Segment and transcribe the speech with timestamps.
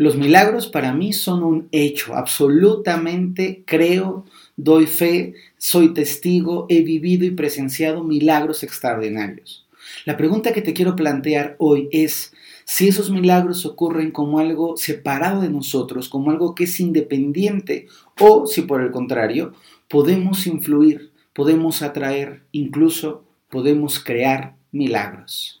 [0.00, 4.24] Los milagros para mí son un hecho, absolutamente creo,
[4.56, 9.66] doy fe, soy testigo, he vivido y presenciado milagros extraordinarios.
[10.06, 12.32] La pregunta que te quiero plantear hoy es
[12.64, 17.86] si esos milagros ocurren como algo separado de nosotros, como algo que es independiente,
[18.18, 19.52] o si por el contrario
[19.86, 25.59] podemos influir, podemos atraer, incluso podemos crear milagros.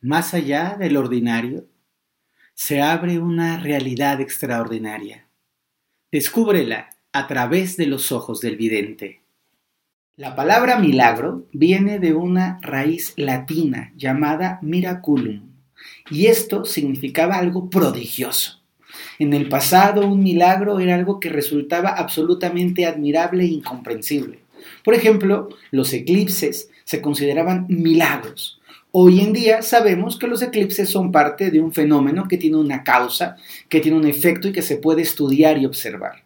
[0.00, 1.66] Más allá del ordinario,
[2.54, 5.28] se abre una realidad extraordinaria.
[6.10, 9.22] Descúbrela a través de los ojos del vidente.
[10.16, 15.52] La palabra milagro viene de una raíz latina llamada miraculum,
[16.10, 18.60] y esto significaba algo prodigioso.
[19.18, 24.41] En el pasado un milagro era algo que resultaba absolutamente admirable e incomprensible.
[24.84, 28.60] Por ejemplo, los eclipses se consideraban milagros.
[28.90, 32.84] Hoy en día sabemos que los eclipses son parte de un fenómeno que tiene una
[32.84, 33.36] causa,
[33.68, 36.24] que tiene un efecto y que se puede estudiar y observar.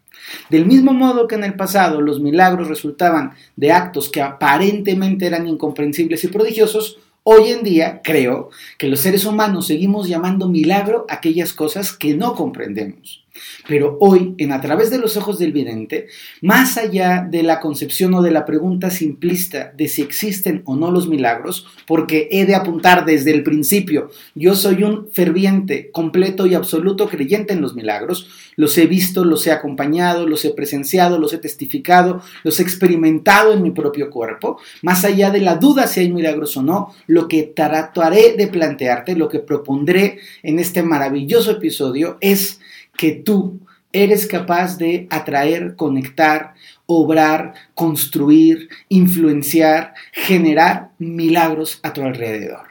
[0.50, 5.46] Del mismo modo que en el pasado los milagros resultaban de actos que aparentemente eran
[5.46, 11.52] incomprensibles y prodigiosos, Hoy en día creo que los seres humanos seguimos llamando milagro aquellas
[11.52, 13.25] cosas que no comprendemos.
[13.68, 16.06] Pero hoy, en A través de los ojos del vidente,
[16.40, 20.90] más allá de la concepción o de la pregunta simplista de si existen o no
[20.90, 26.54] los milagros, porque he de apuntar desde el principio, yo soy un ferviente, completo y
[26.54, 31.32] absoluto creyente en los milagros, los he visto, los he acompañado, los he presenciado, los
[31.32, 36.00] he testificado, los he experimentado en mi propio cuerpo, más allá de la duda si
[36.00, 41.50] hay milagros o no, lo que trataré de plantearte, lo que propondré en este maravilloso
[41.52, 42.60] episodio es
[42.96, 43.60] que tú
[43.92, 46.54] eres capaz de atraer, conectar,
[46.86, 52.66] obrar, construir, influenciar, generar milagros a tu alrededor.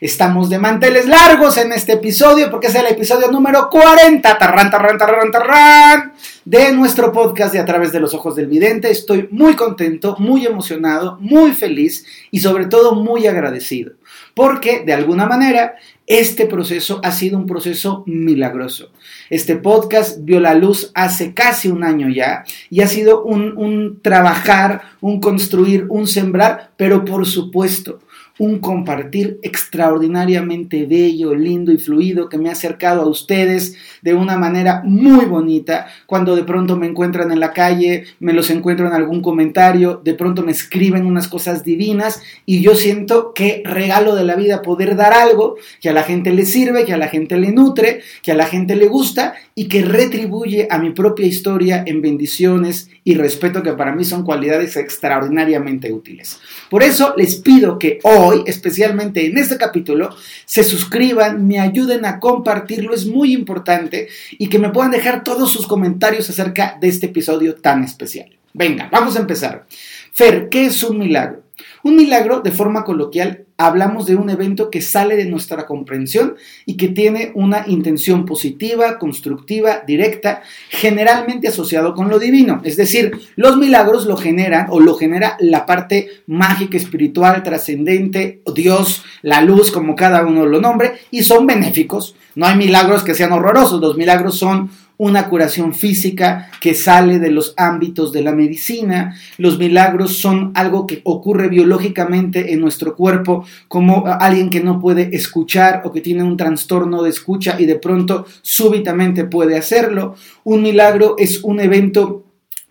[0.00, 4.96] Estamos de manteles largos en este episodio porque es el episodio número 40 tarran, tarran,
[4.96, 6.12] tarran, tarran,
[6.44, 8.90] de nuestro podcast de A través de los ojos del vidente.
[8.90, 13.92] Estoy muy contento, muy emocionado, muy feliz y sobre todo muy agradecido
[14.38, 15.74] porque de alguna manera
[16.06, 18.92] este proceso ha sido un proceso milagroso.
[19.30, 24.82] Este podcast vio la luz hace casi un año ya y ha sido un, trabajar,
[25.00, 27.98] un construir, un sembrar, pero por supuesto
[28.38, 34.38] un compartir extraordinariamente bello, lindo y fluido que me ha acercado a ustedes de una
[34.38, 35.88] manera muy bonita.
[36.06, 40.14] Cuando de pronto me encuentran en la calle, me los encuentro en algún comentario, de
[40.14, 44.96] pronto me escriben unas cosas divinas y yo siento que regalo de la vida poder
[44.96, 48.32] dar algo que a la gente le sirve, que a la gente le nutre, que
[48.32, 53.14] a la gente le gusta y que retribuye a mi propia historia en bendiciones y
[53.14, 56.38] respeto que para mí son cualidades extraordinariamente útiles.
[56.70, 62.04] Por eso les pido que hoy hoy, especialmente en este capítulo, se suscriban, me ayuden
[62.04, 66.88] a compartirlo, es muy importante, y que me puedan dejar todos sus comentarios acerca de
[66.88, 68.28] este episodio tan especial.
[68.52, 69.66] Venga, vamos a empezar.
[70.12, 71.47] Fer, ¿qué es un milagro?
[71.82, 76.76] Un milagro, de forma coloquial, hablamos de un evento que sale de nuestra comprensión y
[76.76, 82.60] que tiene una intención positiva, constructiva, directa, generalmente asociado con lo divino.
[82.64, 89.04] Es decir, los milagros lo generan o lo genera la parte mágica, espiritual, trascendente, Dios,
[89.22, 92.14] la luz, como cada uno lo nombre, y son benéficos.
[92.34, 97.30] No hay milagros que sean horrorosos, los milagros son una curación física que sale de
[97.30, 99.16] los ámbitos de la medicina.
[99.38, 105.16] Los milagros son algo que ocurre biológicamente en nuestro cuerpo, como alguien que no puede
[105.16, 110.16] escuchar o que tiene un trastorno de escucha y de pronto súbitamente puede hacerlo.
[110.44, 112.24] Un milagro es un evento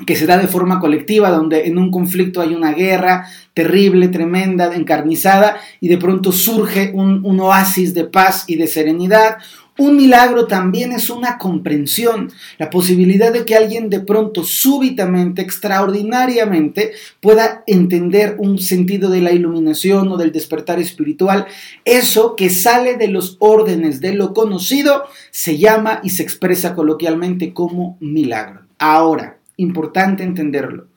[0.06, 4.74] que se da de forma colectiva, donde en un conflicto hay una guerra terrible, tremenda,
[4.76, 9.38] encarnizada, y de pronto surge un, oasis de paz y de serenidad,
[9.78, 16.94] un milagro también es una comprensión, la posibilidad de que alguien de pronto, súbitamente, extraordinariamente,
[17.22, 21.46] pueda entender un sentido de la iluminación o del despertar espiritual.
[21.86, 27.54] Eso que sale de los órdenes de lo conocido se llama y se expresa coloquialmente
[27.54, 28.62] como milagro.
[28.80, 30.88] Ahora, importante entenderlo.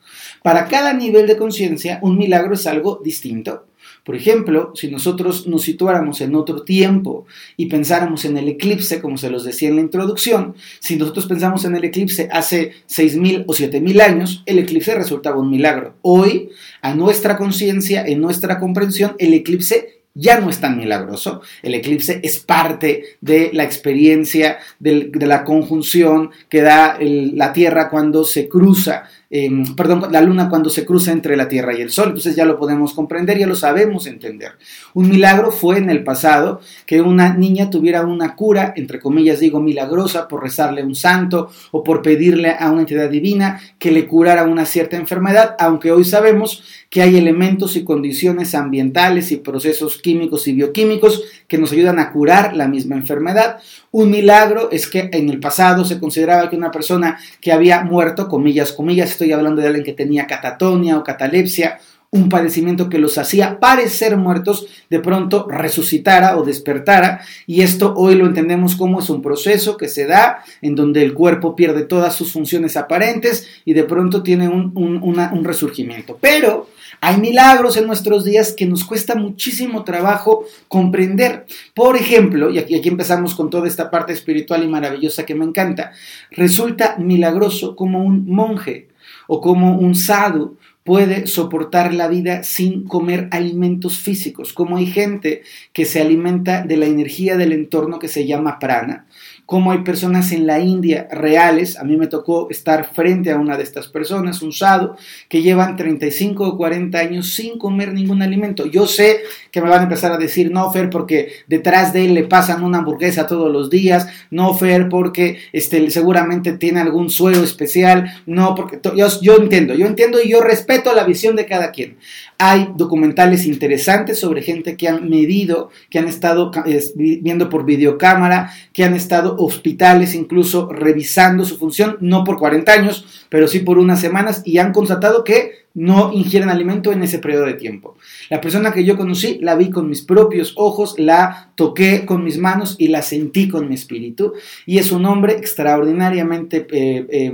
[0.42, 3.66] Para cada nivel de conciencia, un milagro es algo distinto.
[4.10, 7.26] Por ejemplo, si nosotros nos situáramos en otro tiempo
[7.56, 11.64] y pensáramos en el eclipse, como se los decía en la introducción, si nosotros pensamos
[11.64, 15.94] en el eclipse hace 6.000 o 7.000 años, el eclipse resultaba un milagro.
[16.02, 16.48] Hoy,
[16.82, 21.42] a nuestra conciencia, en nuestra comprensión, el eclipse ya no es tan milagroso.
[21.62, 28.24] El eclipse es parte de la experiencia de la conjunción que da la Tierra cuando
[28.24, 32.08] se cruza Em, perdón, la luna cuando se cruza entre la Tierra y el Sol.
[32.08, 34.54] Entonces ya lo podemos comprender, ya lo sabemos entender.
[34.92, 39.60] Un milagro fue en el pasado que una niña tuviera una cura, entre comillas digo
[39.60, 44.08] milagrosa, por rezarle a un santo o por pedirle a una entidad divina que le
[44.08, 49.98] curara una cierta enfermedad, aunque hoy sabemos que hay elementos y condiciones ambientales y procesos
[50.02, 53.58] químicos y bioquímicos que nos ayudan a curar la misma enfermedad.
[53.92, 58.28] Un milagro es que en el pasado se consideraba que una persona que había muerto,
[58.28, 61.78] comillas, comillas, estoy hablando de alguien que tenía catatonia o catalepsia,
[62.12, 67.20] un padecimiento que los hacía parecer muertos, de pronto resucitara o despertara.
[67.46, 71.12] Y esto hoy lo entendemos como es un proceso que se da en donde el
[71.12, 76.18] cuerpo pierde todas sus funciones aparentes y de pronto tiene un, resurgimiento.
[76.18, 76.68] Pero
[77.02, 81.44] hay milagros en nuestros días que nos cuesta muchísimo trabajo comprender.
[81.74, 85.92] Por ejemplo, y aquí empezamos con toda esta parte espiritual y maravillosa que me encanta,
[86.30, 88.89] resulta milagroso como un monje
[89.32, 95.42] o como un sadhu puede soportar la vida sin comer alimentos físicos, como hay gente
[95.72, 99.06] que se alimenta de la energía del entorno que se llama prana,
[99.50, 103.56] como hay personas en la India reales, a mí me tocó estar frente a una
[103.56, 104.96] de estas personas, un sado,
[105.28, 108.66] que llevan 35 o 40 años sin comer ningún alimento.
[108.66, 112.14] Yo sé que me van a empezar a decir, no, Fer, porque detrás de él
[112.14, 117.42] le pasan una hamburguesa todos los días, no, Fer, porque este, seguramente tiene algún suelo
[117.42, 121.72] especial, no, porque yo, yo entiendo, yo entiendo y yo respeto la visión de cada
[121.72, 121.96] quien.
[122.38, 126.52] Hay documentales interesantes sobre gente que han medido, que han estado
[126.94, 133.24] viendo por videocámara, que han estado hospitales incluso revisando su función, no por 40 años,
[133.28, 137.46] pero sí por unas semanas y han constatado que no ingieren alimento en ese periodo
[137.46, 137.96] de tiempo.
[138.28, 142.38] La persona que yo conocí la vi con mis propios ojos, la toqué con mis
[142.38, 144.32] manos y la sentí con mi espíritu
[144.66, 147.32] y es un hombre extraordinariamente eh, eh,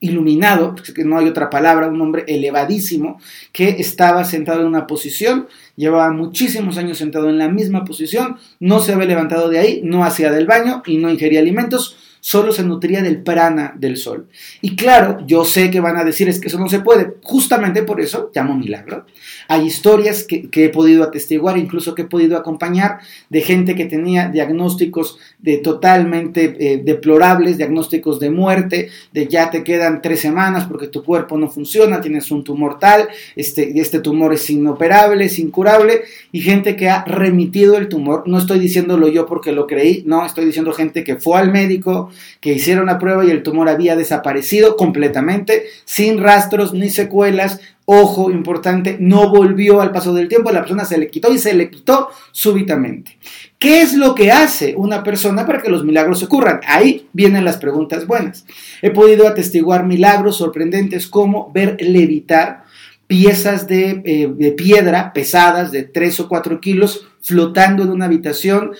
[0.00, 3.20] iluminado, que no hay otra palabra, un hombre elevadísimo,
[3.52, 8.80] que estaba sentado en una posición, llevaba muchísimos años sentado en la misma posición, no
[8.80, 11.96] se había levantado de ahí, no hacía del baño y no ingería alimentos,
[12.28, 14.26] solo se nutría del prana del sol.
[14.60, 17.84] Y claro, yo sé que van a decir es que eso no se puede, justamente
[17.84, 19.06] por eso llamo milagro.
[19.48, 22.98] Hay historias que, he podido atestiguar, incluso que he podido acompañar,
[23.30, 29.64] de gente que tenía diagnósticos de totalmente eh, deplorables, diagnósticos de muerte, de ya te
[29.64, 34.34] quedan tres semanas porque tu cuerpo no funciona, tienes un tumor tal, este, este tumor
[34.34, 38.24] es inoperable, es incurable, y gente que ha remitido el tumor.
[38.26, 42.10] No estoy diciéndolo yo porque lo creí, no, estoy diciendo gente que fue al médico,
[42.40, 47.60] que hicieron la prueba y el tumor había desaparecido completamente, sin rastros ni secuelas.
[47.90, 51.54] Ojo importante, no volvió al paso del tiempo, la persona se le quitó y se
[51.54, 53.18] le quitó súbitamente.
[53.58, 56.60] ¿Qué es lo que hace una persona para que los milagros ocurran?
[56.66, 58.44] Ahí vienen las preguntas buenas.
[58.82, 62.67] He podido atestiguar milagros sorprendentes como ver levitar
[63.08, 68.72] piezas de, eh, piedra pesadas de 3 o 4 kilos flotando en una habitación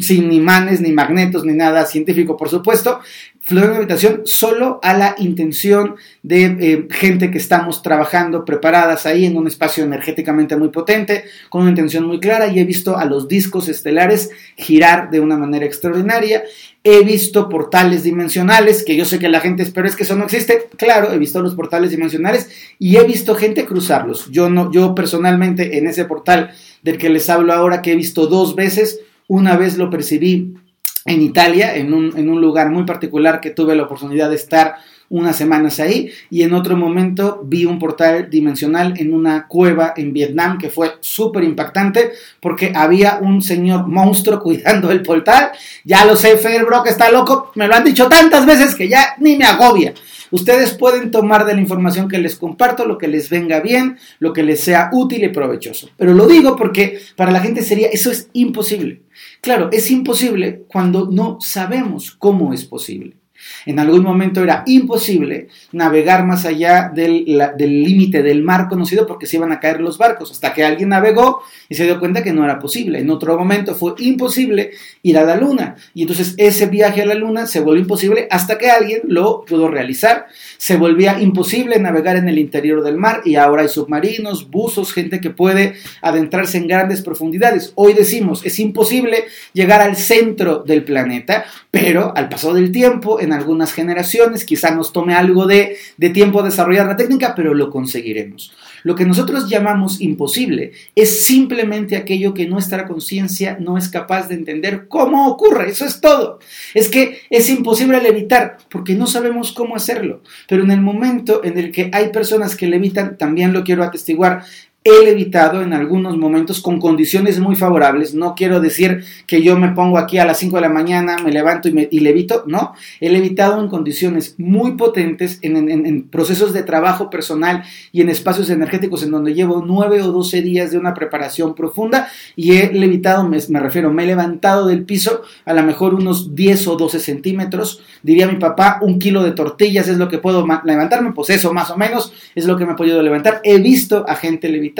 [0.00, 3.00] sin imanes, ni magnetos, ni nada científico, por supuesto,
[3.48, 9.06] flotando en una habitación solo a la intención de eh, gente que estamos trabajando preparadas
[9.06, 12.98] ahí en un espacio energéticamente muy potente, con una intención muy clara, y he visto
[12.98, 16.42] a los discos estelares girar de una manera extraordinaria.
[16.84, 20.24] He visto portales dimensionales, que yo sé que la gente espera es que eso no
[20.24, 20.68] existe.
[20.76, 24.30] Claro, he visto los portales dimensionales y he visto gente cruzarlos.
[24.30, 26.50] Yo no, yo personalmente en ese portal
[26.82, 29.00] del que les hablo ahora, que he visto dos veces.
[29.26, 30.54] Una vez lo percibí
[31.04, 34.76] en Italia, en un, lugar muy particular que tuve la oportunidad de estar
[35.10, 40.12] unas semanas ahí y en otro momento vi un portal dimensional en una cueva en
[40.12, 45.52] Vietnam que fue súper impactante porque había un señor monstruo cuidando el portal.
[45.84, 49.36] Ya lo sé, Federbrock está loco, me lo han dicho tantas veces que ya ni
[49.36, 49.94] me agobia.
[50.30, 54.32] Ustedes pueden tomar de la información que les comparto lo que les venga bien, lo
[54.32, 55.90] que les sea útil y provechoso.
[55.96, 59.02] Pero lo digo porque para la gente sería, eso es imposible.
[59.40, 63.17] Claro, es imposible cuando no sabemos cómo es posible.
[63.66, 67.24] En algún momento era imposible navegar más allá del
[67.58, 71.42] límite del mar conocido porque se iban a caer los barcos, hasta que alguien navegó
[71.68, 73.00] y se dio cuenta que no era posible.
[73.00, 77.14] En otro momento fue imposible ir a la luna y entonces ese viaje a la
[77.14, 80.26] luna se volvió imposible hasta que alguien lo pudo realizar.
[80.56, 85.20] Se volvía imposible navegar en el interior del mar y ahora hay submarinos, buzos, gente
[85.20, 87.72] que puede adentrarse en grandes profundidades.
[87.74, 93.72] Hoy decimos, es imposible llegar al centro del planeta, pero al paso del tiempo, algunas
[93.72, 98.52] generaciones, quizá nos tome algo de, de tiempo desarrollar la técnica, pero lo conseguiremos.
[98.84, 104.34] Lo que nosotros llamamos imposible es simplemente aquello que nuestra conciencia no es capaz de
[104.34, 105.70] entender cómo ocurre.
[105.70, 106.38] Eso es todo.
[106.74, 110.22] Es que es imposible levitar porque no sabemos cómo hacerlo.
[110.48, 114.44] Pero en el momento en el que hay personas que levitan, también lo quiero atestiguar,
[114.88, 118.14] he levitado en algunos momentos con condiciones muy favorables.
[118.14, 121.32] No quiero decir que yo me pongo aquí a las 5 de la mañana, me
[121.32, 122.74] levanto y, levito, no.
[123.00, 128.08] He levitado en condiciones muy potentes, en, en, en, procesos de trabajo personal y en
[128.08, 132.72] espacios energéticos en donde llevo 9 o 12 días de una preparación profunda y he
[132.72, 136.76] levitado, me, me refiero, me he levantado del piso a lo mejor unos 10 o
[136.76, 137.82] 12 centímetros.
[138.02, 141.70] Diría mi papá, un kilo de tortillas es lo que puedo levantarme, pues eso más
[141.70, 143.40] o menos es lo que me he podido levantar.
[143.44, 144.77] He visto a gente levitar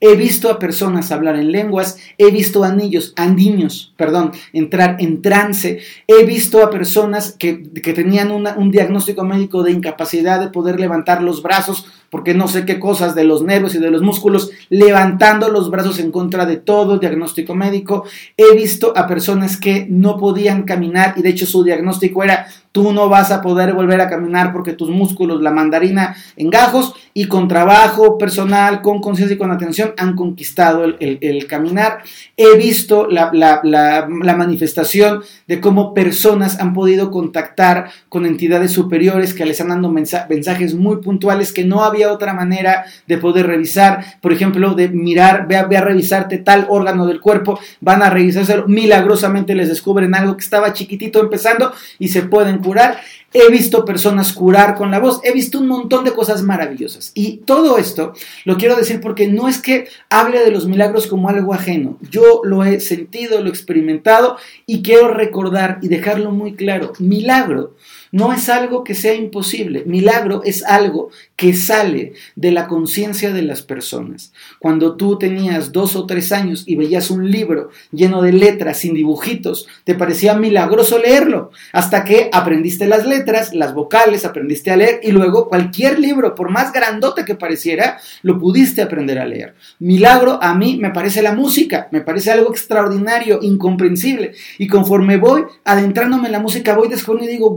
[0.00, 4.96] he visto a personas hablar en lenguas, he visto a niños, a niños, perdón, entrar
[5.00, 10.48] en trance, he visto a personas que, que tenían un diagnóstico médico de incapacidad de
[10.48, 14.02] poder levantar los brazos porque no sé qué cosas de los nervios y de los
[14.02, 18.04] músculos, levantando los brazos en contra de todo diagnóstico médico.
[18.36, 22.92] He visto a personas que no podían caminar y de hecho su diagnóstico era tú
[22.92, 27.26] no vas a poder volver a caminar porque tus músculos, la mandarina en gajos y
[27.26, 32.02] con trabajo personal, con conciencia y con atención han conquistado el, caminar.
[32.36, 39.46] He visto la, la manifestación de cómo personas han podido contactar con entidades superiores que
[39.46, 44.32] les han dado mensajes muy puntuales que no había otra manera de poder revisar, por
[44.32, 48.66] ejemplo, de mirar, ve a, ve a revisarte tal órgano del cuerpo, van a revisárselo,
[48.68, 53.00] milagrosamente les descubren algo que estaba chiquitito empezando y se pueden curar.
[53.32, 57.12] He visto personas curar con la voz, he visto un montón de cosas maravillosas.
[57.14, 58.12] Y todo esto
[58.44, 61.96] lo quiero decir porque no es que hable de los milagros como algo ajeno.
[62.00, 66.92] Yo lo he sentido, lo he experimentado y quiero recordar y dejarlo muy claro.
[66.98, 67.76] Milagro
[68.12, 69.84] no es algo que sea imposible.
[69.86, 74.32] Milagro es algo que sale de la conciencia de las personas.
[74.58, 78.94] Cuando tú tenías dos o tres años y veías un libro lleno de letras sin
[78.94, 85.00] dibujitos, te parecía milagroso leerlo, hasta que aprendiste las letras, las vocales, aprendiste a leer
[85.02, 89.54] y luego cualquier libro, por más grandote que pareciera, lo pudiste aprender a leer.
[89.78, 94.32] Milagro a mí me parece la música, me parece algo extraordinario, incomprensible.
[94.58, 97.54] Y conforme voy adentrándome en la música, voy descubriendo y digo,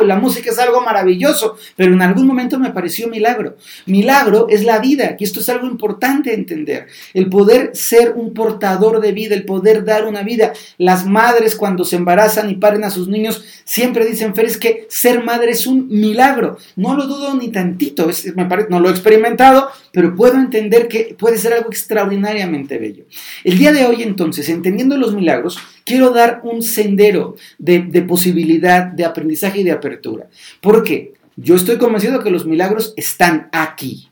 [0.00, 3.56] la música es algo maravilloso, pero en algún momento me pareció milagro
[3.86, 4.46] milagro.
[4.48, 6.86] Es la vida, que esto es algo importante entender.
[7.14, 10.52] El poder ser un portador de vida, el poder dar una vida.
[10.78, 14.86] Las madres cuando se embarazan y paren a sus niños siempre dicen, Fer, es que
[14.88, 16.58] ser madre es un milagro.
[16.76, 20.88] No lo dudo ni tantito, es, me parece, no lo he experimentado, pero puedo entender
[20.88, 23.04] que puede ser algo extraordinariamente bello.
[23.44, 28.84] El día de hoy entonces, entendiendo los milagros, quiero dar un sendero de, de posibilidad,
[28.84, 30.28] de aprendizaje y de apertura.
[30.60, 31.14] ¿Por qué?
[31.36, 34.08] Yo estoy convencido que los milagros están aquí.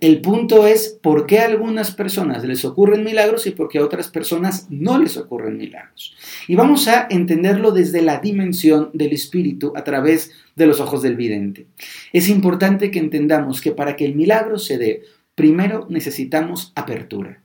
[0.00, 3.84] El punto es por qué a algunas personas les ocurren milagros y por qué a
[3.84, 6.16] otras personas no les ocurren milagros.
[6.48, 11.14] Y vamos a entenderlo desde la dimensión del espíritu a través de los ojos del
[11.14, 11.66] vidente.
[12.12, 15.02] Es importante que entendamos que para que el milagro se dé,
[15.36, 17.40] primero necesitamos apertura.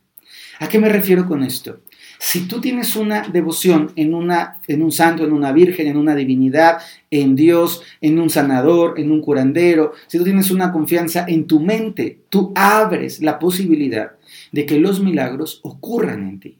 [0.60, 1.82] ¿A qué me refiero con esto?
[2.20, 6.16] Si tú tienes una devoción en, una, en un santo, en una virgen, en una
[6.16, 6.80] divinidad,
[7.12, 11.60] en Dios, en un sanador, en un curandero, si tú tienes una confianza en tu
[11.60, 14.14] mente, tú abres la posibilidad
[14.52, 16.58] de que los milagros ocurran en ti.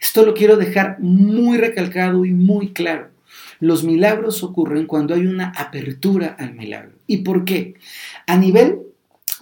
[0.00, 3.10] Esto lo quiero dejar muy recalcado y muy claro.
[3.60, 6.92] Los milagros ocurren cuando hay una apertura al milagro.
[7.06, 7.74] ¿Y por qué?
[8.26, 8.80] A nivel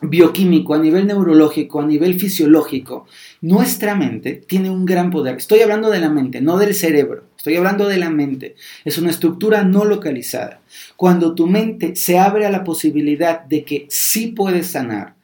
[0.02, 3.06] bioquímico, a nivel neurológico, a nivel fisiológico,
[3.40, 5.36] nuestra mente tiene un gran poder.
[5.36, 7.24] Estoy hablando de la mente, no del cerebro.
[7.36, 8.56] Estoy hablando de la mente.
[8.84, 10.60] Es una estructura no localizada.
[10.96, 15.15] Cuando tu mente se abre a la posibilidad de que sí puedes sanar,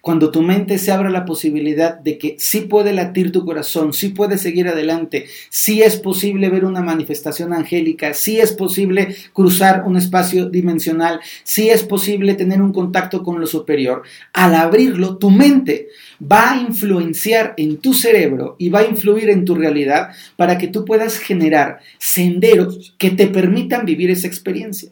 [0.00, 4.10] cuando tu mente se abra la posibilidad de que sí puede latir tu corazón, sí
[4.10, 9.96] puede seguir adelante, sí es posible ver una manifestación angélica, sí es posible cruzar un
[9.96, 14.02] espacio dimensional, sí es posible tener un contacto con lo superior,
[14.32, 15.88] al abrirlo, tu mente
[16.20, 20.68] va a influenciar en tu cerebro y va a influir en tu realidad para que
[20.68, 24.90] tú puedas generar senderos que te permitan vivir esa experiencia.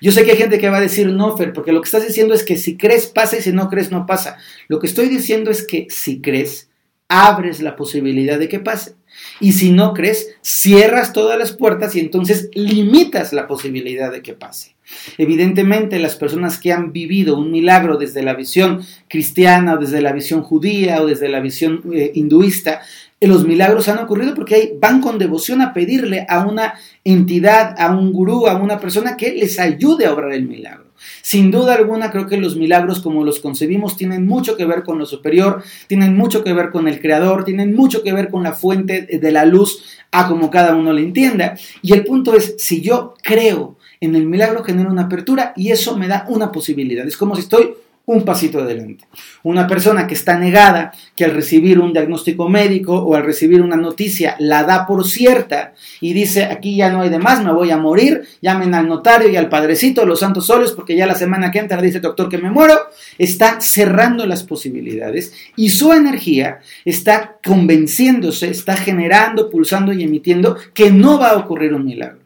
[0.00, 2.06] Yo sé que hay gente que va a decir no, Fer, porque lo que estás
[2.06, 4.36] diciendo es que si crees pasa y si no crees no pasa.
[4.68, 6.68] Lo que estoy diciendo es que si crees,
[7.08, 8.94] abres la posibilidad de que pase.
[9.40, 14.34] Y si no crees, cierras todas las puertas y entonces limitas la posibilidad de que
[14.34, 14.76] pase.
[15.18, 20.12] Evidentemente, las personas que han vivido un milagro desde la visión cristiana o desde la
[20.12, 22.82] visión judía o desde la visión eh, hinduista
[23.20, 28.12] los milagros han ocurrido porque van con devoción a pedirle a una entidad, a un
[28.12, 30.86] gurú, a una persona que les ayude a obrar el milagro.
[31.22, 34.98] Sin duda alguna, creo que los milagros como los concebimos tienen mucho que ver con
[34.98, 38.52] lo superior, tienen mucho que ver con el Creador, tienen mucho que ver con la
[38.52, 41.56] fuente de la luz, a como cada uno le entienda.
[41.82, 45.96] Y el punto es, si yo creo en el milagro, genera una apertura y eso
[45.96, 47.06] me da una posibilidad.
[47.06, 47.74] Es como si estoy
[48.06, 49.04] un pasito adelante.
[49.42, 53.76] Una persona que está negada, que al recibir un diagnóstico médico o al recibir una
[53.76, 57.72] noticia la da por cierta y dice, aquí ya no hay de más, me voy
[57.72, 61.50] a morir, llamen al notario y al padrecito, los santos solos, porque ya la semana
[61.50, 62.78] que entra dice doctor que me muero,
[63.18, 70.92] está cerrando las posibilidades y su energía está convenciéndose, está generando, pulsando y emitiendo que
[70.92, 72.20] no va a ocurrir un milagro.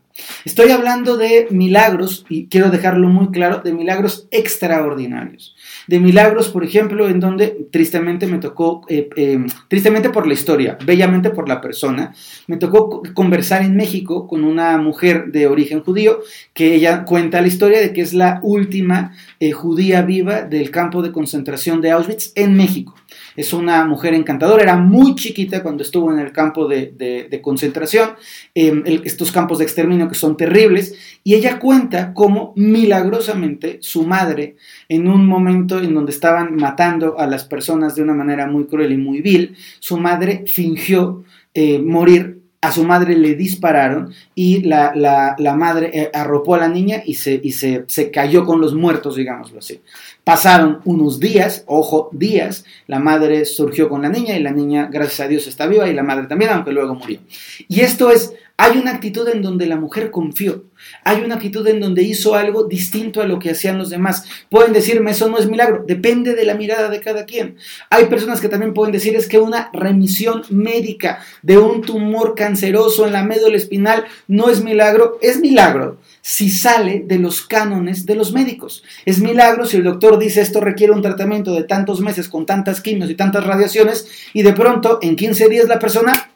[0.44, 5.56] Estoy hablando de milagros, y quiero dejarlo muy claro, de milagros extraordinarios
[5.90, 10.78] de milagros, por ejemplo, en donde tristemente me tocó, eh, eh, tristemente por la historia,
[10.86, 12.14] bellamente por la persona,
[12.46, 16.20] me tocó conversar en México con una mujer de origen judío,
[16.54, 21.02] que ella cuenta la historia de que es la última eh, judía viva del campo
[21.02, 22.94] de concentración de Auschwitz en México.
[23.36, 28.10] Es una mujer encantadora, era muy chiquita cuando estuvo en el campo de, concentración,
[28.54, 34.56] em, estos campos de exterminio que son terribles, y ella cuenta cómo milagrosamente su madre,
[34.88, 38.92] en un momento en donde estaban matando a las personas de una manera muy cruel
[38.92, 41.24] y muy vil, su madre fingió
[41.54, 47.02] eh, morir a su madre le dispararon y la, madre eh, arropó a la niña
[47.04, 49.80] y, se, y se, se, cayó con los muertos, digámoslo así.
[50.24, 55.20] Pasaron unos días, ojo, días, la madre surgió con la niña y la niña, gracias
[55.20, 57.20] a Dios, está viva y la madre también, aunque luego murió.
[57.66, 60.64] Y esto es, hay una actitud en donde la mujer confió,
[61.02, 64.26] hay una actitud en donde hizo algo distinto a lo que hacían los demás.
[64.50, 67.56] Pueden decirme, eso no es milagro, depende de la mirada de cada quien.
[67.88, 73.06] Hay personas que también pueden decir es que una remisión médica de un tumor canceroso
[73.06, 78.14] en la médula espinal no es milagro, es milagro si sale de los cánones de
[78.14, 78.84] los médicos.
[79.06, 82.82] Es milagro si el doctor dice esto requiere un tratamiento de tantos meses con tantas
[82.82, 86.30] quimios y tantas radiaciones y de pronto en 15 días la persona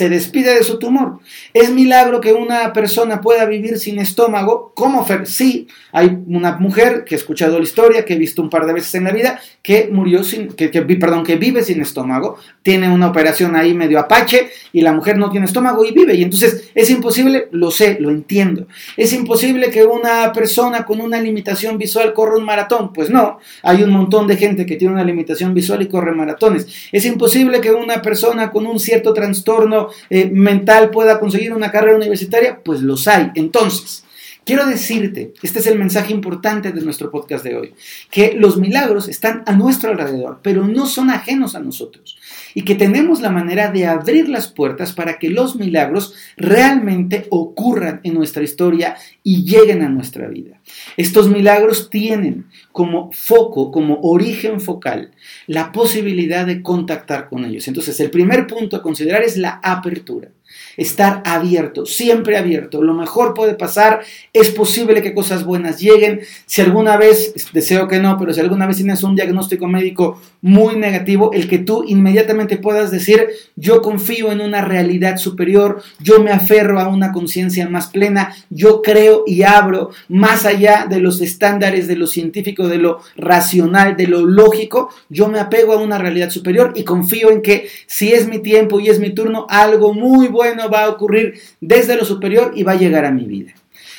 [0.00, 1.18] se despide de su tumor.
[1.52, 4.72] ¿Es milagro que una persona pueda vivir sin estómago?
[4.74, 5.06] ¿Cómo?
[5.24, 8.72] Sí, hay una mujer que he escuchado la historia, que he visto un par de
[8.72, 13.08] veces en la vida, que murió sin, que, perdón, que vive sin estómago, tiene una
[13.08, 16.14] operación ahí medio apache y la mujer no tiene estómago y vive.
[16.14, 18.68] Y entonces es imposible, lo sé, lo entiendo.
[18.96, 22.94] Es imposible que una persona con una limitación visual corra un maratón.
[22.94, 26.66] Pues no, hay un montón de gente que tiene una limitación visual y corre maratones.
[26.90, 31.96] Es imposible que una persona con un cierto trastorno eh, mental pueda conseguir una carrera
[31.96, 33.30] universitaria, pues los hay.
[33.34, 34.04] Entonces,
[34.44, 37.74] quiero decirte, este es el mensaje importante de nuestro podcast de hoy,
[38.10, 42.19] que los milagros están a nuestro alrededor, pero no son ajenos a nosotros
[42.54, 48.00] y que tenemos la manera de abrir las puertas para que los milagros realmente ocurran
[48.04, 50.60] en nuestra historia y lleguen a nuestra vida.
[50.96, 55.10] Estos milagros tienen como foco, como origen focal,
[55.46, 57.68] la posibilidad de contactar con ellos.
[57.68, 60.28] Entonces, el primer punto a considerar es la apertura
[60.76, 62.82] estar abierto, siempre abierto.
[62.82, 64.00] Lo mejor puede pasar,
[64.32, 66.20] es posible que cosas buenas lleguen.
[66.46, 70.76] Si alguna vez, deseo que no, pero si alguna vez tienes un diagnóstico médico muy
[70.76, 76.30] negativo, el que tú inmediatamente puedas decir, yo confío en una realidad superior, yo me
[76.30, 81.86] aferro a una conciencia más plena, yo creo y abro más allá de los estándares
[81.88, 86.30] de lo científico, de lo racional, de lo lógico, yo me apego a una realidad
[86.30, 90.28] superior y confío en que si es mi tiempo y es mi turno, algo muy
[90.28, 90.39] bueno
[90.70, 93.52] va a ocurrir desde lo superior y va a llegar a mi vida.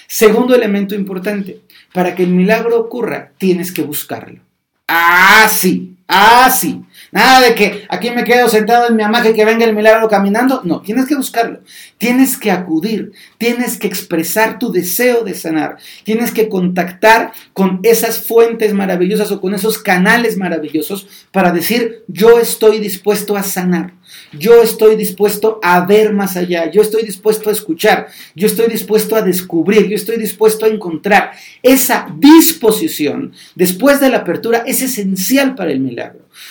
[0.07, 1.61] Segundo elemento importante,
[1.93, 4.41] para que el milagro ocurra, tienes que buscarlo.
[4.87, 6.83] Ah, sí, ah, sí.
[7.11, 10.07] Nada de que aquí me quedo sentado en mi hamaca y que venga el milagro
[10.07, 10.61] caminando.
[10.63, 11.59] No, tienes que buscarlo.
[11.97, 13.11] Tienes que acudir.
[13.37, 15.77] Tienes que expresar tu deseo de sanar.
[16.05, 22.39] Tienes que contactar con esas fuentes maravillosas o con esos canales maravillosos para decir, yo
[22.39, 23.93] estoy dispuesto a sanar.
[24.33, 29.15] Yo estoy dispuesto a ver más allá, yo estoy dispuesto a escuchar, yo estoy dispuesto
[29.15, 31.31] a descubrir, yo estoy dispuesto a encontrar.
[31.61, 36.00] Esa disposición después de la apertura es esencial para el milagro.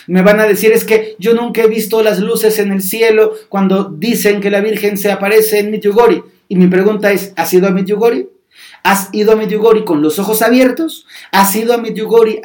[0.06, 3.34] Me van a decir es que yo nunca he visto las luces en el cielo
[3.48, 6.22] cuando dicen que la Virgen se aparece en Mityugori.
[6.48, 8.28] Y mi pregunta es, ¿has ido a Mityugori?
[8.82, 11.06] ¿Has ido a Medjugorje con los ojos abiertos?
[11.32, 12.40] ¿Has ido a Medjugorje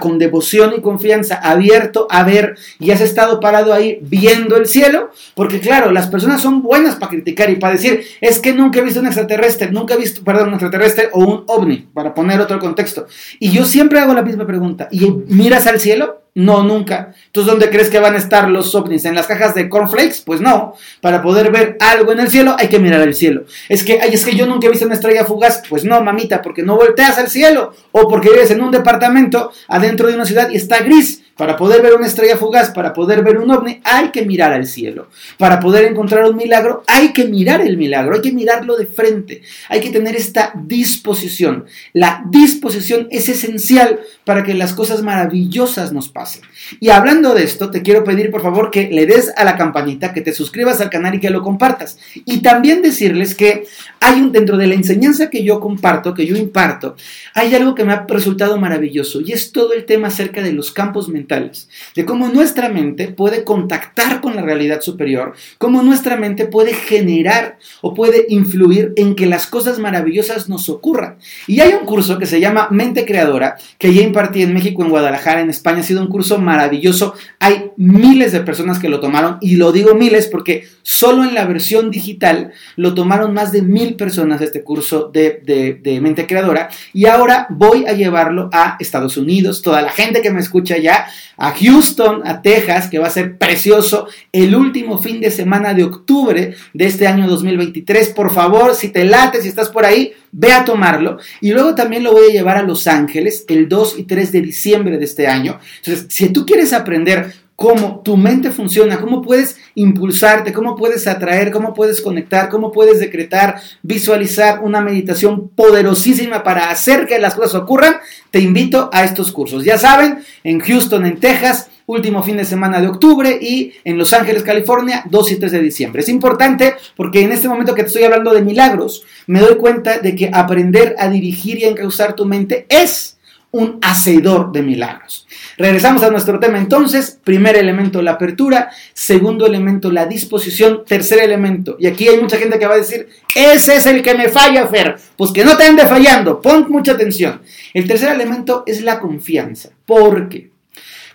[0.00, 5.10] con devoción y confianza abierto a ver y has estado parado ahí viendo el cielo?
[5.34, 8.82] Porque claro, las personas son buenas para criticar y para decir, es que nunca he
[8.82, 12.58] visto un extraterrestre, nunca he visto, perdón, un extraterrestre o un ovni, para poner otro
[12.58, 13.06] contexto.
[13.38, 16.23] Y yo siempre hago la misma pregunta, ¿y miras al cielo?
[16.36, 17.14] No, nunca.
[17.26, 19.04] Entonces, ¿dónde crees que van a estar los ovnis?
[19.04, 20.22] ¿En las cajas de cornflakes?
[20.26, 20.74] Pues no.
[21.00, 23.44] Para poder ver algo en el cielo hay que mirar al cielo.
[23.68, 25.62] Es que, ay, es que yo nunca he visto una estrella fugaz.
[25.68, 27.72] Pues no, mamita, porque no volteas al cielo.
[27.92, 31.22] O porque vives en un departamento adentro de una ciudad y está gris.
[31.36, 34.66] Para poder ver una estrella fugaz, para poder ver un ovni, hay que mirar al
[34.66, 35.08] cielo.
[35.36, 39.42] Para poder encontrar un milagro, hay que mirar el milagro, hay que mirarlo de frente.
[39.68, 41.64] Hay que tener esta disposición.
[41.92, 46.42] La disposición es esencial para que las cosas maravillosas nos pasen.
[46.78, 50.12] Y hablando de esto, te quiero pedir por favor que le des a la campanita,
[50.12, 51.98] que te suscribas al canal y que lo compartas.
[52.24, 53.66] Y también decirles que
[53.98, 56.94] hay un dentro de la enseñanza que yo comparto, que yo imparto,
[57.34, 60.70] hay algo que me ha resultado maravilloso y es todo el tema acerca de los
[60.70, 66.46] campos mentales de cómo nuestra mente puede contactar con la realidad superior, cómo nuestra mente
[66.46, 71.16] puede generar o puede influir en que las cosas maravillosas nos ocurran.
[71.46, 74.90] Y hay un curso que se llama Mente Creadora, que ya impartí en México, en
[74.90, 77.14] Guadalajara, en España, ha sido un curso maravilloso.
[77.38, 81.46] Hay miles de personas que lo tomaron y lo digo miles porque solo en la
[81.46, 86.68] versión digital lo tomaron más de mil personas este curso de, de, de Mente Creadora
[86.92, 89.62] y ahora voy a llevarlo a Estados Unidos.
[89.62, 93.38] Toda la gente que me escucha ya a Houston, a Texas, que va a ser
[93.38, 98.10] precioso el último fin de semana de octubre de este año 2023.
[98.10, 101.18] Por favor, si te late, si estás por ahí, ve a tomarlo.
[101.40, 104.40] Y luego también lo voy a llevar a Los Ángeles el 2 y 3 de
[104.40, 105.58] diciembre de este año.
[105.78, 111.50] Entonces, si tú quieres aprender cómo tu mente funciona, cómo puedes impulsarte, cómo puedes atraer,
[111.50, 117.54] cómo puedes conectar, cómo puedes decretar, visualizar una meditación poderosísima para hacer que las cosas
[117.54, 117.96] ocurran,
[118.30, 119.64] te invito a estos cursos.
[119.64, 124.12] Ya saben, en Houston, en Texas, último fin de semana de octubre y en Los
[124.12, 126.02] Ángeles, California, 2 y 3 de diciembre.
[126.02, 129.98] Es importante porque en este momento que te estoy hablando de milagros, me doy cuenta
[129.98, 133.13] de que aprender a dirigir y a encauzar tu mente es
[133.54, 135.28] un hacedor de milagros.
[135.56, 137.20] Regresamos a nuestro tema entonces.
[137.22, 138.70] Primer elemento, la apertura.
[138.92, 140.82] Segundo elemento, la disposición.
[140.84, 141.76] Tercer elemento.
[141.78, 144.66] Y aquí hay mucha gente que va a decir, ese es el que me falla,
[144.66, 144.96] Fer.
[145.16, 146.40] Pues que no te ande fallando.
[146.42, 147.42] Pon mucha atención.
[147.72, 149.70] El tercer elemento es la confianza.
[149.86, 150.50] Porque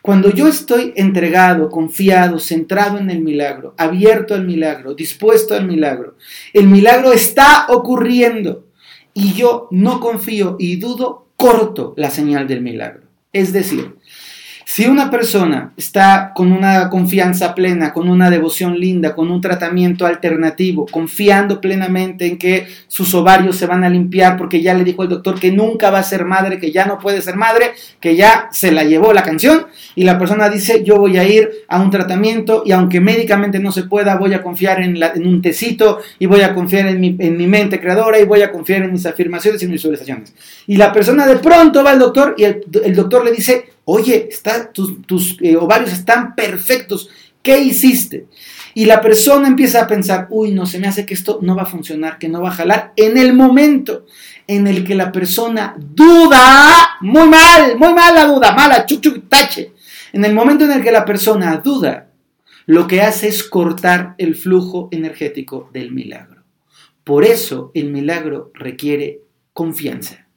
[0.01, 6.15] cuando yo estoy entregado, confiado, centrado en el milagro, abierto al milagro, dispuesto al milagro,
[6.53, 8.68] el milagro está ocurriendo
[9.13, 13.03] y yo no confío y dudo, corto la señal del milagro.
[13.31, 13.95] Es decir,
[14.71, 20.05] si una persona está con una confianza plena, con una devoción linda, con un tratamiento
[20.05, 25.01] alternativo, confiando plenamente en que sus ovarios se van a limpiar porque ya le dijo
[25.01, 28.15] el doctor que nunca va a ser madre, que ya no puede ser madre, que
[28.15, 31.81] ya se la llevó la canción, y la persona dice yo voy a ir a
[31.81, 36.27] un tratamiento y aunque médicamente no se pueda, voy a confiar en, un tecito y
[36.27, 39.65] voy a confiar en mi, mente creadora y voy a confiar en mis afirmaciones y
[39.65, 40.31] mis visualizaciones.
[40.67, 44.29] Y la persona de pronto va al doctor y el doctor le dice, Oye,
[44.71, 47.09] tus, eh, ovarios están perfectos.
[47.41, 48.27] ¿Qué hiciste?
[48.75, 51.63] Y la persona empieza a pensar, uy, no, se me hace que esto no va
[51.63, 52.93] a funcionar, que no va a jalar.
[52.95, 54.05] En el momento
[54.45, 59.73] en el que la persona duda, muy mal, muy mala duda, mala, chuchu, tache.
[60.13, 62.11] En el momento en el que la persona duda,
[62.67, 66.43] lo que hace es cortar el flujo energético del milagro.
[67.03, 69.21] Por eso el milagro requiere
[69.51, 70.28] confianza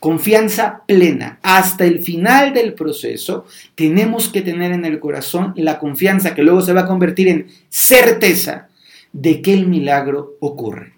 [0.00, 1.38] confianza plena.
[1.42, 6.62] Hasta el final del proceso tenemos que tener en el corazón la confianza que luego
[6.62, 8.68] se va a convertir en certeza
[9.12, 10.94] de que el milagro ocurre.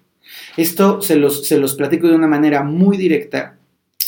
[0.57, 3.57] Esto se los, se los platico de una manera muy directa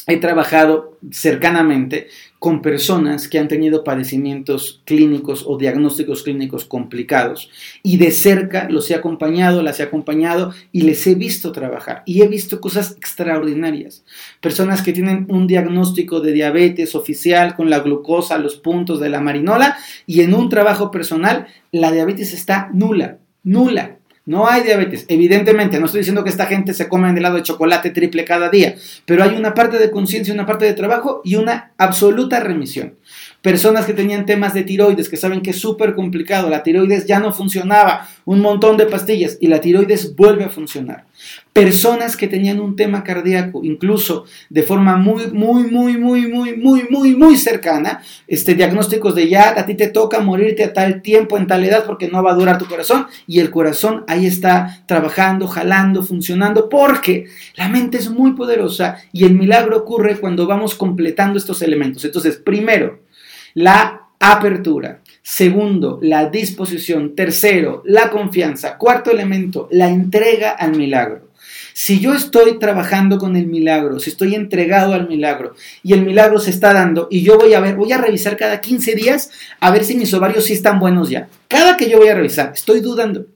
[0.07, 2.07] he trabajado cercanamente
[2.39, 7.49] con personas que han tenido padecimientos clínicos o diagnósticos clínicos complicados
[7.83, 12.21] y de cerca los he acompañado, las he acompañado y les he visto trabajar y
[12.21, 14.05] he visto cosas extraordinarias.
[14.39, 19.19] Personas que tienen un diagnóstico de diabetes oficial con la glucosa, los puntos de la
[19.19, 23.96] marinola y en un trabajo personal la diabetes está nula, nula.
[24.27, 25.05] No hay diabetes.
[25.07, 28.75] Evidentemente, no estoy diciendo que esta gente se come helado de chocolate triple cada día,
[29.05, 32.95] pero hay una parte de conciencia, una parte de trabajo y una absoluta remisión.
[33.41, 37.21] Personas que tenían temas de tiroides, que saben que es súper complicado, la tiroides ya
[37.21, 41.05] no funcionaba, un montón de pastillas y la tiroides vuelve a funcionar.
[41.57, 46.83] Personas que tenían un tema cardíaco, incluso de forma muy, muy, muy, muy, muy, muy,
[46.87, 51.35] muy, muy cercana, este, diagnósticos de ya a ti te toca morirte a tal tiempo,
[51.35, 54.83] en tal edad, porque no va a durar tu corazón, y el corazón ahí está
[54.85, 60.75] trabajando, jalando, funcionando, porque la mente es muy poderosa y el milagro ocurre cuando vamos
[60.75, 62.05] completando estos elementos.
[62.05, 62.99] Entonces, primero,
[63.55, 65.01] la apertura.
[65.21, 67.15] Segundo, la disposición.
[67.15, 68.77] Tercero, la confianza.
[68.77, 71.26] Cuarto elemento, la entrega al milagro.
[71.79, 76.39] Si yo estoy trabajando con el milagro, si estoy entregado al milagro y el milagro
[76.39, 79.69] se está dando y yo voy a ver, voy a revisar cada 15 días a
[79.69, 81.29] ver si mis ovarios sí están buenos ya.
[81.47, 83.27] Cada que yo voy a revisar, estoy dudando.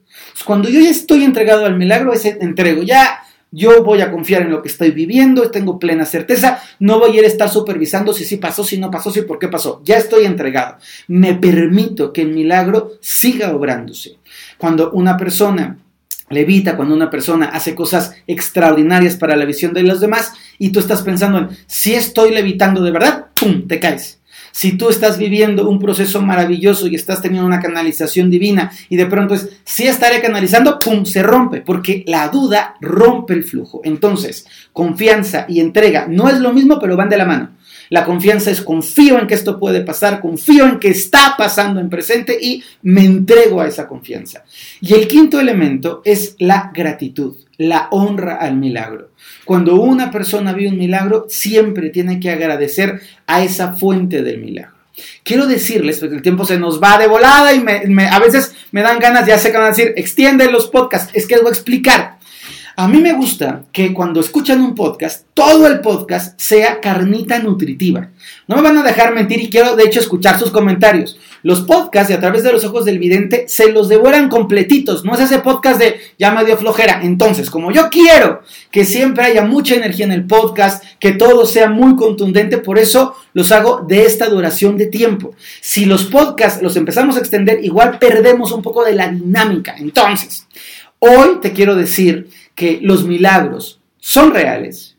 [0.44, 3.20] Cuando yo ya estoy entregado al milagro, ese entrego, ya
[3.52, 7.22] yo voy a confiar en lo que estoy viviendo, tengo plena certeza, no voy a
[7.24, 9.82] estar supervisando si sí pasó, si no pasó, si por qué pasó.
[9.84, 10.78] Ya estoy entregado.
[11.06, 14.16] Me permito que el milagro siga obrándose.
[14.58, 15.78] Cuando una persona
[16.32, 20.80] levita, cuando una persona hace cosas extraordinarias para la visión de los demás y tú
[20.80, 23.66] estás pensando en si estoy levitando de verdad, ¡pum!
[23.68, 24.18] te caes.
[24.52, 29.06] Si tú estás viviendo un proceso maravilloso y estás teniendo una canalización divina y de
[29.06, 33.80] pronto es, si estaré canalizando, ¡pum!, se rompe, porque la duda rompe el flujo.
[33.82, 37.50] Entonces, confianza y entrega no es lo mismo, pero van de la mano.
[37.92, 41.90] La confianza es confío en que esto puede pasar, confío en que está pasando en
[41.90, 44.44] presente y me entrego a esa confianza.
[44.80, 49.10] Y el quinto elemento es la gratitud, la honra al milagro.
[49.44, 54.72] Cuando una persona vive un milagro, siempre tiene que agradecer a esa fuente del milagro.
[55.22, 57.62] Quiero decirles, porque el tiempo se nos va de volada y
[58.10, 61.26] a veces me dan ganas, ya sé que van a decir, extiende los podcasts, es
[61.26, 62.11] que les voy a explicar.
[62.74, 68.08] A mí me gusta que cuando escuchan un podcast, todo el podcast sea carnita nutritiva.
[68.48, 71.18] No me van a dejar mentir y quiero de hecho escuchar sus comentarios.
[71.42, 75.04] Los podcasts a través de los ojos del vidente se los devoran completitos.
[75.04, 77.00] No es ese podcast de ya me dio flojera.
[77.02, 81.68] Entonces, como yo quiero que siempre haya mucha energía en el podcast, que todo sea
[81.68, 85.34] muy contundente, por eso los hago de esta duración de tiempo.
[85.60, 89.74] Si los podcasts los empezamos a extender, igual perdemos un poco de la dinámica.
[89.76, 90.46] Entonces,
[91.00, 94.92] hoy te quiero decir que los milagros son reales,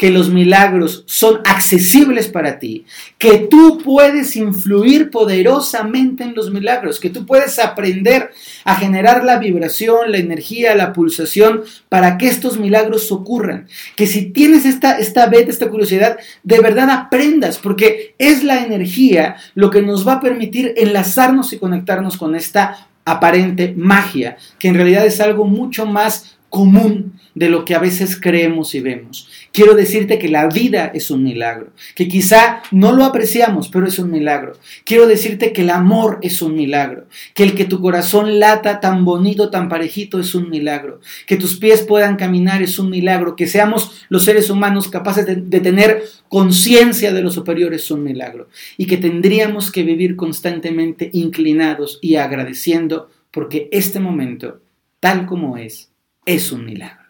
[0.00, 2.86] que los milagros son accesibles para ti,
[3.18, 8.30] que tú puedes influir poderosamente en los milagros, que tú puedes aprender
[8.64, 13.66] a generar la vibración, la energía, la pulsación para que estos milagros ocurran.
[13.94, 19.36] Que si tienes esta, esta beta, esta curiosidad, de verdad aprendas, porque es la energía
[19.54, 24.76] lo que nos va a permitir enlazarnos y conectarnos con esta aparente magia, que en
[24.76, 29.28] realidad es algo mucho más común de lo que a veces creemos y vemos.
[29.52, 33.98] Quiero decirte que la vida es un milagro, que quizá no lo apreciamos, pero es
[33.98, 34.52] un milagro.
[34.84, 39.04] Quiero decirte que el amor es un milagro, que el que tu corazón lata tan
[39.04, 43.46] bonito, tan parejito es un milagro, que tus pies puedan caminar es un milagro, que
[43.46, 48.86] seamos los seres humanos capaces de, tener conciencia de lo superior es un milagro y
[48.86, 54.60] que tendríamos que vivir constantemente inclinados y agradeciendo porque este momento,
[55.00, 55.89] tal como es,
[56.34, 57.00] es un milagro.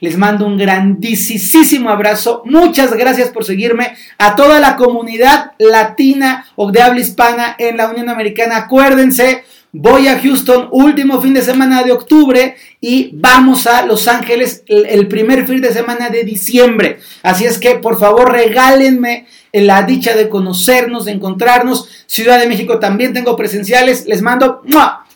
[0.00, 2.42] Les mando un grandísimo abrazo.
[2.44, 3.96] Muchas gracias por seguirme.
[4.18, 8.58] A toda la comunidad latina o de habla hispana en la Unión Americana.
[8.58, 14.64] Acuérdense, voy a Houston último fin de semana de octubre y vamos a Los Ángeles
[14.66, 16.98] el primer fin de semana de diciembre.
[17.22, 21.88] Así es que por favor regálenme la dicha de conocernos, de encontrarnos.
[22.06, 24.06] Ciudad de México también tengo presenciales.
[24.06, 24.62] Les mando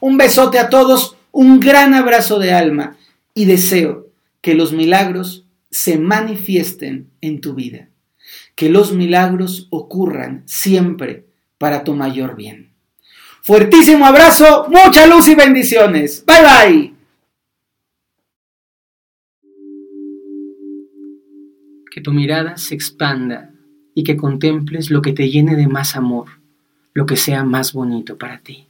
[0.00, 2.97] un besote a todos, un gran abrazo de alma
[3.38, 4.08] y deseo
[4.40, 7.88] que los milagros se manifiesten en tu vida,
[8.56, 11.24] que los milagros ocurran siempre
[11.56, 12.72] para tu mayor bien.
[13.42, 16.24] Fuertísimo abrazo, mucha luz y bendiciones.
[16.26, 16.94] Bye bye.
[21.92, 23.52] Que tu mirada se expanda
[23.94, 26.26] y que contemples lo que te llene de más amor,
[26.92, 28.67] lo que sea más bonito para ti.